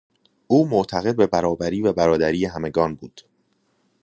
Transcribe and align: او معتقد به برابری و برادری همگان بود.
او 0.47 0.67
معتقد 0.69 1.15
به 1.15 1.27
برابری 1.27 1.81
و 1.81 1.93
برادری 1.93 2.45
همگان 2.45 2.95
بود. 2.95 3.21